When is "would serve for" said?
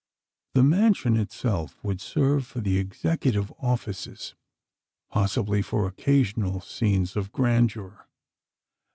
1.83-2.59